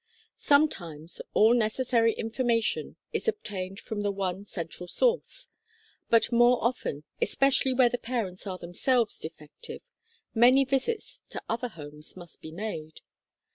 Sometimes 0.39 1.21
all 1.35 1.53
necessary 1.53 2.13
information 2.13 2.95
is 3.13 3.27
obtained 3.27 3.79
from 3.79 4.01
the 4.01 4.09
one 4.11 4.45
central 4.45 4.87
source, 4.87 5.47
but 6.09 6.31
more 6.31 6.57
often, 6.63 7.03
especially 7.21 7.71
where 7.71 7.87
the 7.87 7.99
parents 7.99 8.47
are 8.47 8.57
themselves 8.57 9.19
defective, 9.19 9.83
many 10.33 10.63
visits 10.65 11.21
to 11.29 11.39
other 11.47 11.67
homes 11.67 12.17
must 12.17 12.41
be 12.41 12.51
made. 12.51 13.01